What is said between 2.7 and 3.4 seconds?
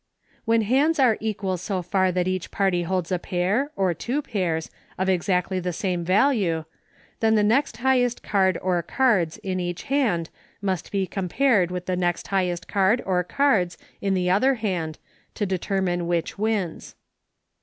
holds a